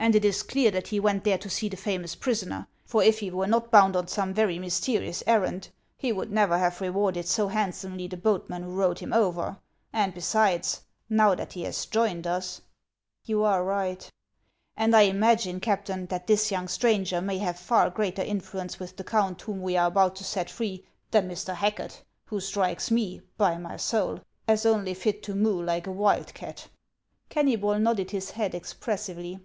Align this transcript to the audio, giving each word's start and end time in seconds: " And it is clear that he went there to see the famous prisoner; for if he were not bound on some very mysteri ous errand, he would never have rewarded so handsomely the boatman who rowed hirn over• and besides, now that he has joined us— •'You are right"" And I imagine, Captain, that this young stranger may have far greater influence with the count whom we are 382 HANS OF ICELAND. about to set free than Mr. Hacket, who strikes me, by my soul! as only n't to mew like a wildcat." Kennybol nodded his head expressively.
" - -
And 0.10 0.16
it 0.16 0.24
is 0.24 0.42
clear 0.42 0.70
that 0.70 0.88
he 0.88 0.98
went 0.98 1.24
there 1.24 1.36
to 1.36 1.50
see 1.50 1.68
the 1.68 1.76
famous 1.76 2.14
prisoner; 2.14 2.66
for 2.86 3.02
if 3.02 3.18
he 3.18 3.30
were 3.30 3.46
not 3.46 3.70
bound 3.70 3.94
on 3.94 4.08
some 4.08 4.32
very 4.32 4.58
mysteri 4.58 5.10
ous 5.10 5.22
errand, 5.26 5.68
he 5.98 6.10
would 6.10 6.32
never 6.32 6.56
have 6.56 6.80
rewarded 6.80 7.28
so 7.28 7.48
handsomely 7.48 8.08
the 8.08 8.16
boatman 8.16 8.62
who 8.62 8.70
rowed 8.70 9.00
hirn 9.00 9.12
over• 9.12 9.42
and 9.92 10.14
besides, 10.14 10.80
now 11.10 11.34
that 11.34 11.52
he 11.52 11.64
has 11.64 11.84
joined 11.84 12.26
us— 12.26 12.62
•'You 13.28 13.44
are 13.44 13.62
right"" 13.62 14.10
And 14.78 14.96
I 14.96 15.02
imagine, 15.02 15.60
Captain, 15.60 16.06
that 16.06 16.26
this 16.26 16.50
young 16.50 16.66
stranger 16.66 17.20
may 17.20 17.36
have 17.36 17.58
far 17.58 17.90
greater 17.90 18.22
influence 18.22 18.78
with 18.78 18.96
the 18.96 19.04
count 19.04 19.42
whom 19.42 19.60
we 19.60 19.76
are 19.76 19.90
382 19.90 20.00
HANS 20.00 20.06
OF 20.06 20.06
ICELAND. 20.06 20.06
about 20.06 20.16
to 20.16 20.24
set 20.24 20.50
free 20.50 20.86
than 21.10 21.28
Mr. 21.28 21.54
Hacket, 21.54 22.02
who 22.24 22.40
strikes 22.40 22.90
me, 22.90 23.20
by 23.36 23.58
my 23.58 23.76
soul! 23.76 24.20
as 24.48 24.64
only 24.64 24.94
n't 24.94 25.22
to 25.24 25.34
mew 25.34 25.62
like 25.62 25.86
a 25.86 25.92
wildcat." 25.92 26.68
Kennybol 27.28 27.78
nodded 27.82 28.12
his 28.12 28.30
head 28.30 28.54
expressively. 28.54 29.40